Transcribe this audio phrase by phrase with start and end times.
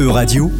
[0.00, 0.50] E-Radio,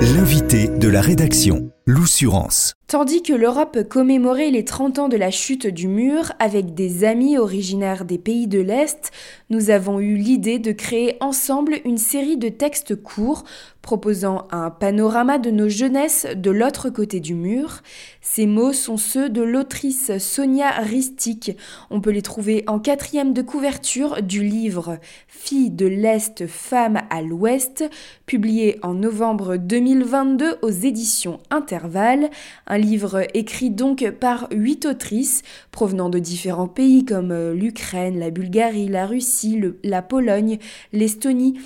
[0.00, 2.74] l'invité de la rédaction, l'Oussurance.
[2.88, 7.36] Tandis que l'Europe commémorait les 30 ans de la chute du mur avec des amis
[7.36, 9.10] originaires des pays de l'Est,
[9.50, 13.42] nous avons eu l'idée de créer ensemble une série de textes courts
[13.82, 17.82] proposant un panorama de nos jeunesses de l'autre côté du mur.
[18.20, 21.56] Ces mots sont ceux de l'autrice Sonia Ristic.
[21.90, 24.98] On peut les trouver en quatrième de couverture du livre
[25.28, 27.88] Filles de l'Est, femmes à l'Ouest,
[28.26, 32.30] publié en novembre 2022 aux éditions Intervalle.
[32.66, 38.30] Un livre écrit donc par huit autrices provenant de différents pays comme euh, l'Ukraine, la
[38.30, 40.58] Bulgarie, la Russie, la Pologne,
[40.92, 41.58] l'Estonie.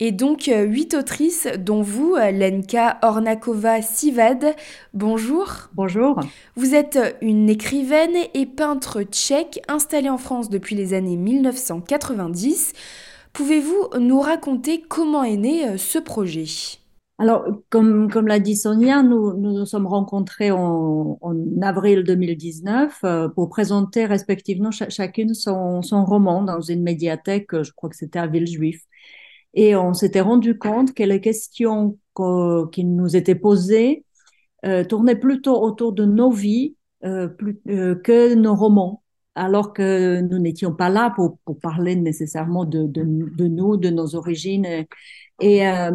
[0.00, 4.54] Et donc euh, huit autrices, dont vous, euh, Lenka Ornakova-Sivad.
[4.94, 5.68] Bonjour.
[5.74, 6.20] Bonjour.
[6.56, 12.72] Vous êtes une écrivaine et peintre tchèque installée en France depuis les années 1990.
[13.32, 16.46] Pouvez-vous nous raconter comment est né ce projet?
[17.18, 21.18] Alors, comme, comme l'a dit Sonia, nous nous, sommes rencontrés en,
[21.62, 27.90] avril 2019 euh, pour présenter respectivement chacune son, son, roman dans une médiathèque, je crois
[27.90, 28.82] que c'était à Villejuif.
[29.54, 31.98] Et on s'était rendu compte que les questions
[32.72, 34.04] qui nous étaient posées
[34.64, 37.28] euh, tournaient plutôt autour de nos vies euh,
[37.68, 39.02] euh, que nos romans
[39.36, 43.88] alors que nous n'étions pas là pour, pour parler nécessairement de, de, de, nous, de
[43.88, 44.66] nos origines.
[45.40, 45.90] Et, euh,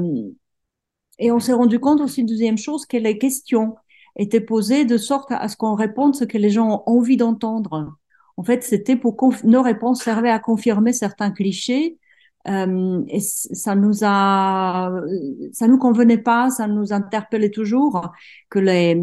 [1.20, 3.76] et on s'est rendu compte aussi, deuxième chose, que les questions
[4.16, 7.96] étaient posées de sorte à ce qu'on réponde ce que les gens ont envie d'entendre.
[8.38, 11.98] En fait, c'était pour nos réponses servaient à confirmer certains clichés.
[12.48, 14.92] Euh, et ça nous a,
[15.54, 18.12] ça nous convenait pas, ça nous interpellait toujours
[18.50, 19.02] que les,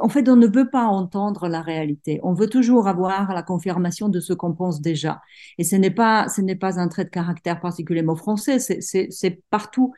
[0.00, 2.20] en fait, on ne veut pas entendre la réalité.
[2.22, 5.20] On veut toujours avoir la confirmation de ce qu'on pense déjà.
[5.58, 8.58] Et ce n'est pas, ce n'est pas un trait de caractère particulièrement français.
[8.58, 9.92] C'est partout.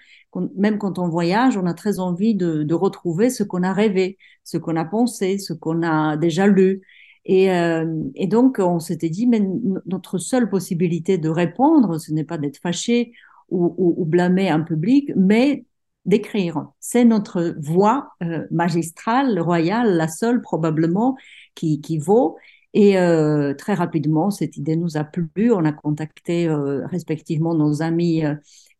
[0.57, 4.59] Même quand on voyage, on a très envie de, retrouver ce qu'on a rêvé, ce
[4.59, 6.83] qu'on a pensé, ce qu'on a déjà lu.
[7.25, 7.85] Et, euh,
[8.27, 9.43] donc, on s'était dit, mais
[9.87, 13.13] notre seule possibilité de répondre, ce n'est pas d'être fâché
[13.51, 15.65] ou, ou, ou blâmer un public, mais
[16.11, 16.67] d'écrire.
[16.81, 21.17] C'est notre voix euh, magistrale, royale, la seule probablement
[21.55, 22.37] qui, qui vaut.
[22.75, 25.53] Et euh, très rapidement, cette idée nous a plu.
[25.53, 28.35] On a contacté euh, respectivement nos amis euh,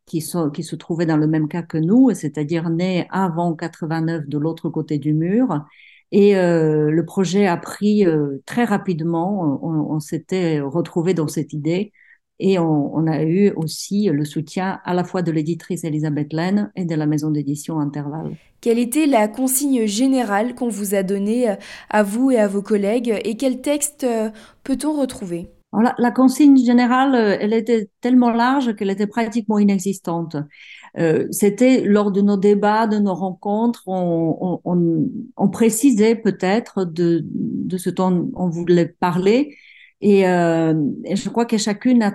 [0.05, 4.27] qui, sont, qui se trouvaient dans le même cas que nous, c'est-à-dire nés avant 89
[4.27, 5.65] de l'autre côté du mur.
[6.13, 8.05] Et le projet a pris
[8.45, 9.61] très rapidement.
[9.63, 11.93] On, on s'était retrouvé dans cette idée
[12.41, 16.71] et on, on, a eu aussi le soutien à la fois de l'éditrice Elisabeth Laine
[16.75, 18.35] et de la maison d'édition Intervalle.
[18.61, 21.55] Quelle était la consigne générale qu'on vous a donnée euh,
[21.89, 24.31] à vous et à vos collègues et quel texte euh,
[24.63, 25.49] peut-on retrouver?
[25.73, 30.35] La, la, consigne générale, euh, elle était tellement large qu'elle était pratiquement inexistante.
[30.97, 37.23] Euh, C'était lors de nos débats, de nos rencontres, on, on, on précisait peut-être de,
[37.23, 39.55] de ce dont on voulait parler.
[40.01, 40.73] Et, euh,
[41.05, 42.13] et je crois que chacune a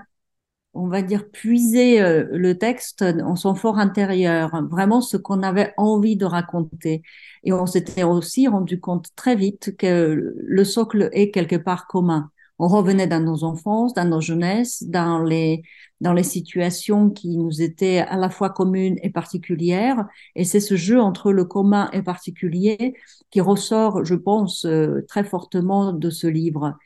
[0.77, 5.73] on va dire, puiser euh, le texte en son fort intérieur, vraiment ce qu'on avait
[5.77, 7.03] envie de raconter.
[7.45, 12.31] Et on s'était aussi rendu compte très vite que le socle est quelque part commun.
[12.59, 15.63] On revenait dans nos enfances, dans nos jeunesses, dans les,
[16.01, 20.07] dans les situations qui nous étaient à la fois communes et particulières.
[20.35, 22.95] Et c'est ce jeu entre le commun et particulier
[23.31, 26.77] qui ressort, je pense, euh, très fortement de ce livre.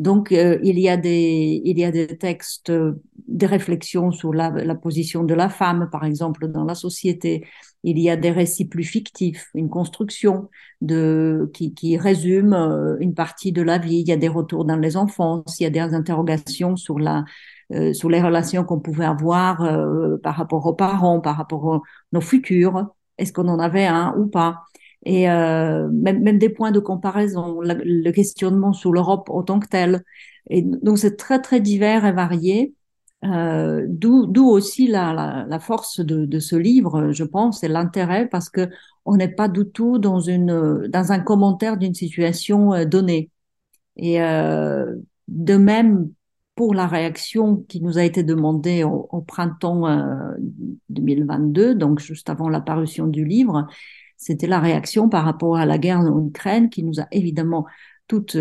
[0.00, 2.72] Donc, euh, il, y a des, il y a des textes,
[3.28, 7.46] des réflexions sur la, la, position de la femme, par exemple, dans la société.
[7.84, 10.48] Il y a des récits plus fictifs, une construction
[10.80, 13.98] de, qui, qui résume euh, une partie de la vie.
[13.98, 17.26] Il y a des retours dans les enfants, il y a des interrogations sur la,
[17.72, 21.80] euh, sur les relations qu'on pouvait avoir euh, par rapport aux parents, par rapport à
[22.12, 22.86] nos futurs.
[23.18, 24.62] Est-ce qu'on en avait un ou pas?
[25.04, 29.68] Et euh, même, même, des points de comparaison, le, questionnement sur l'Europe en tant que
[29.68, 30.02] telle.
[30.50, 32.74] Et donc c'est très très divers et varié.
[33.24, 38.48] Euh, D'où aussi la, la, force de, de, ce livre, je pense, et l'intérêt parce
[38.48, 38.68] que
[39.04, 43.30] on n'est pas du tout dans une dans un commentaire d'une situation euh, donnée.
[43.96, 44.96] Et euh,
[45.28, 46.10] de même
[46.54, 49.86] pour la réaction qui nous a été demandée au, au printemps
[50.90, 53.66] 2022, euh, donc juste avant la parution du livre,
[54.20, 57.66] c'était la réaction par rapport à la guerre en Ukraine qui nous a évidemment
[58.10, 58.36] toutes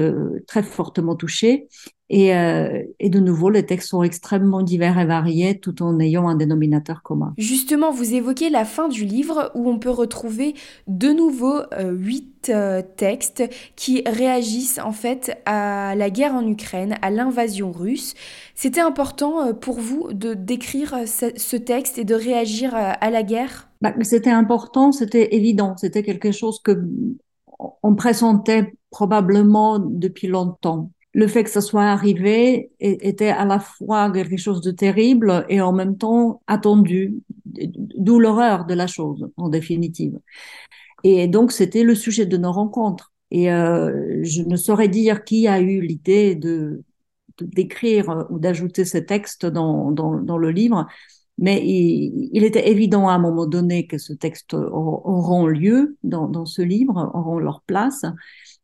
[0.48, 1.68] très fortement touchées.
[2.12, 6.28] Et, euh, et, de nouveau, les textes sont extrêmement divers et variés tout en ayant
[6.28, 7.36] un dénominateur commun.
[7.38, 10.56] Justement, vous évoquez la fin du livre où on peut retrouver
[10.88, 13.44] de nouveau euh, huit euh, textes
[13.76, 18.16] qui réagissent en fait à la guerre en Ukraine, à l'invasion russe.
[18.56, 23.70] C'était important pour vous de décrire ce, texte et de réagir à, la guerre?
[23.82, 26.88] Bah, C'était important, c'était évident, c'était quelque chose que
[27.84, 34.12] on pressentait probablement depuis longtemps le fait que ça soit arrivé était à la fois
[34.12, 39.50] quelque chose de terrible et en même temps attendu, d'où l'horreur de la chose, en
[39.50, 40.20] définitive.
[41.04, 43.12] Et donc, c'était le sujet de nos rencontres.
[43.32, 46.84] Et euh, je ne saurais dire qui a eu l'idée de
[47.42, 50.88] d'écrire ou d'ajouter ces textes dans, dans, le livre,
[51.38, 56.62] mais il, était évident à un moment donné que ce texte auront lieu dans ce
[56.62, 58.04] livre, auront leur place,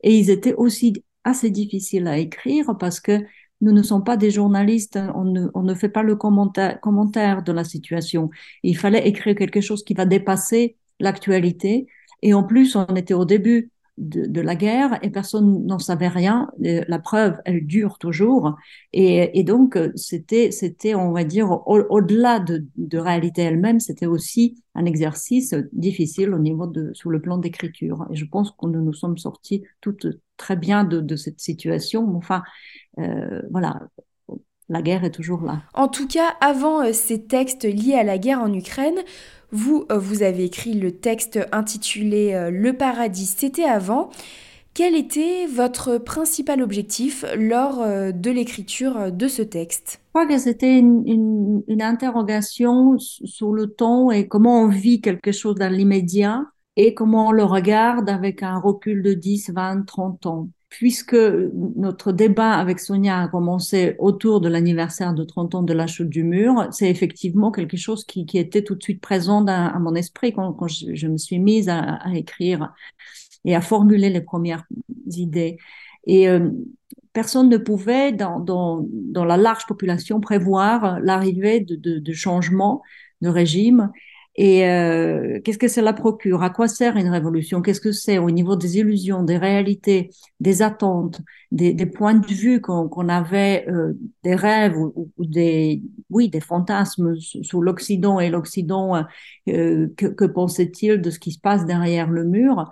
[0.05, 3.25] et ils étaient aussi assez difficile à écrire parce que
[3.61, 5.23] nous ne sommes pas des journalistes, on
[5.63, 8.29] ne, fait pas le commentaire de la situation.
[8.63, 11.87] Il fallait écrire quelque chose qui va dépasser l'actualité.
[12.21, 16.07] Et en plus, on était au début de, de, la guerre et personne n'en savait
[16.07, 16.49] rien.
[16.59, 18.55] La preuve, elle dure toujours.
[18.93, 24.61] Et, et donc, c'était, c'était, on va dire, au-delà de, de, réalité elle-même, c'était aussi
[24.75, 28.05] un exercice difficile au niveau de, sous le plan d'écriture.
[28.11, 30.07] Et je pense que nous nous sommes sortis toutes
[30.37, 32.15] très bien de, de cette situation.
[32.15, 32.43] Enfin,
[32.99, 33.81] euh, voilà,
[34.69, 35.61] la guerre est toujours là.
[35.73, 38.99] En tout cas, avant euh, ces textes liés à la guerre en Ukraine,
[39.51, 44.09] vous, euh, vous avez écrit le texte intitulé euh, Le paradis, c'était avant.
[44.73, 50.01] Quel était votre principal objectif lors de l'écriture de ce texte?
[50.03, 55.55] Je crois que c'était une, interrogation sur le temps et comment on vit quelque chose
[55.55, 56.43] dans l'immédiat
[56.75, 62.11] et comment on le regarde avec un recul de 10, 20, 30 ans puisque notre
[62.11, 66.23] débat avec Sonia a commencé autour de l'anniversaire de 30 ans de la chute du
[66.23, 70.67] mur, c'est effectivement quelque chose qui, était tout de suite présent à, mon esprit quand,
[70.67, 72.73] je, me suis mise à, écrire
[73.45, 74.65] et à formuler les premières
[75.07, 75.57] idées.
[76.07, 76.49] Et euh,
[77.13, 82.81] personne ne pouvait, dans, la large population, prévoir l'arrivée de changements
[83.21, 83.91] de régime
[84.37, 86.43] et euh, qu'est-ce que cela procure?
[86.43, 87.61] À quoi sert une révolution?
[87.61, 88.17] Qu'est-ce que c'est?
[88.17, 90.09] Au niveau des illusions, des réalités,
[90.41, 91.21] des attentes,
[91.51, 93.93] des, des points de vue qu'on avait, euh,
[94.23, 99.05] des rêves ou, des, oui, des fantasmes sous l'Occident et l'Occident.
[99.47, 102.69] Euh, que, que pensait-il de ce qui se passe derrière le mur?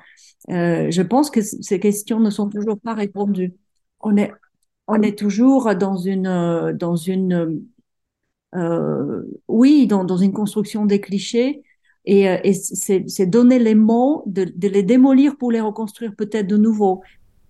[0.49, 3.53] Euh, Je pense que ces questions ne sont toujours pas répondues.
[4.01, 4.33] On est,
[4.87, 7.61] on est toujours dans une, dans une
[9.47, 11.63] oui, dans, une construction des clichés.
[12.05, 16.57] Et, euh, c'est donner les mots, de, de, les démolir pour les reconstruire peut-être de
[16.57, 17.01] nouveau.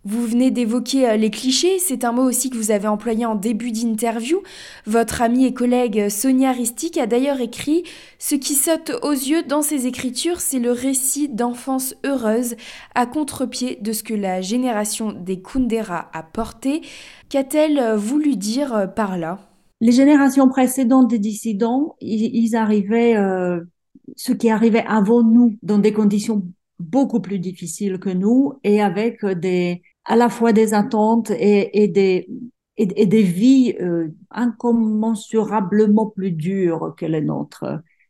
[0.05, 3.35] Vous venez d'évoquer euh, les clichés, c'est un mot aussi que vous avez employé en
[3.35, 4.43] début d'interview.
[4.85, 7.83] Votre amie et collègue Sonia Ristic a d'ailleurs écrit
[8.19, 12.55] Ce qui saute aux yeux dans ses écritures, c'est le récit d'enfance heureuse,
[12.95, 16.81] à contre-pied de ce que la génération des Kundera a porté.
[17.29, 19.52] Qu'a-t-elle voulu dire par là?
[19.83, 23.59] Les générations précédentes des dissidents, ils, arrivaient, euh,
[24.15, 26.47] ceux qui arrivaient avant nous, dans des conditions
[26.79, 31.89] beaucoup plus difficiles que nous et avec des, à la fois des attentes et, et
[31.89, 32.29] des,
[32.77, 37.65] et, des vies euh, incommensurablement plus dures que les nôtres.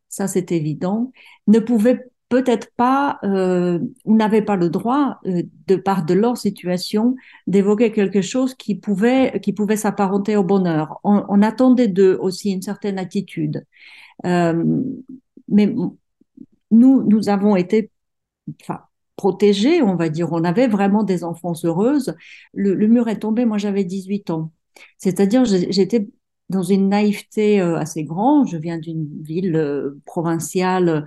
[0.09, 1.11] Ça, c'est évident.
[1.47, 7.15] Ne pouvaient peut-être pas, euh, n'avaient pas le droit, euh, de part de leur situation,
[7.45, 10.99] d'évoquer quelque chose qui pouvait, qui pouvait s'apparenter au bonheur.
[11.03, 13.67] On, attendait d'eux aussi une certaine attitude.
[14.25, 14.63] Euh,
[15.47, 15.67] mais
[16.71, 17.91] nous, nous avons été,
[18.61, 18.79] enfin,
[19.15, 20.31] protégés, on va dire.
[20.31, 22.15] On avait vraiment des enfants heureuses.
[22.55, 24.51] Le, mur est tombé, moi j'avais 18 ans.
[24.97, 26.07] C'est-à-dire, j'étais
[26.49, 28.47] dans une naïveté assez grande.
[28.47, 31.05] Je viens d'une ville provinciale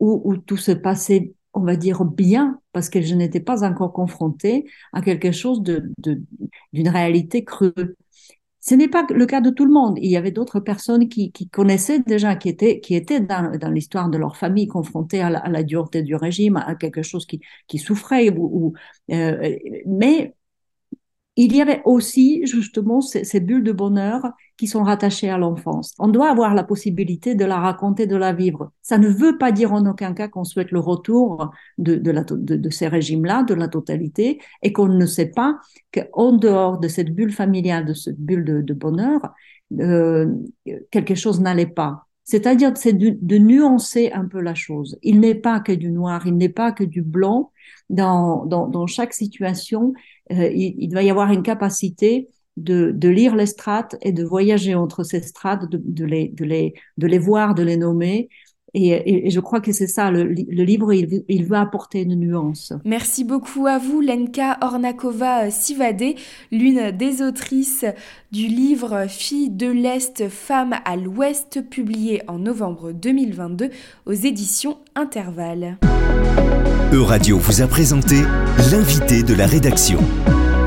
[0.00, 4.66] où, tout se passait, on va dire, bien, parce que je n'étais pas encore confrontée
[4.92, 7.72] à quelque chose d'une réalité crue.
[8.60, 9.96] Ce n'est pas le cas de tout le monde.
[10.02, 14.66] Il y avait d'autres personnes qui, connaissaient déjà, qui étaient, dans, l'histoire de leur famille
[14.66, 18.28] confrontées à la, dureté du régime, à quelque chose qui, souffrait.
[18.30, 18.74] Ou,
[19.12, 20.34] euh, mais
[21.36, 25.94] il y avait aussi justement ces, bulles de bonheur qui sont rattachées à l'enfance.
[25.98, 28.72] On doit avoir la possibilité de la raconter, de la vivre.
[28.82, 32.56] Ça ne veut pas dire en aucun cas qu'on souhaite le retour de, de, de,
[32.56, 35.58] de ces régimes-là, de la totalité, et qu'on ne sait pas
[35.92, 39.20] qu'en dehors de cette bulle familiale, de cette bulle de, de bonheur,
[39.80, 40.32] euh,
[40.90, 42.06] quelque chose n'allait pas.
[42.24, 44.98] C'est-à-dire c'est de, de, nuancer un peu la chose.
[45.02, 47.52] Il n'est pas que du noir, il n'est pas que du blanc.
[47.88, 49.92] Dans, dans, dans chaque situation,
[50.32, 54.24] euh, il, il, doit y avoir une capacité de, de, lire les strates et de
[54.24, 58.28] voyager entre ces strates, de, de, les, de, les, de les voir, de les nommer
[58.78, 62.14] et, et, je crois que c'est ça, le, le livre, il, il, veut apporter une
[62.14, 62.74] nuance.
[62.84, 66.16] Merci beaucoup à vous, Lenka Ornakova-Sivadé,
[66.52, 67.86] l'une des autrices
[68.32, 73.70] du livre Filles de l'Est, femmes à l'Ouest, publié en novembre 2022
[74.04, 75.78] aux éditions Intervalle.
[76.92, 78.16] Euradio vous a présenté
[78.70, 80.00] l'invité de la rédaction.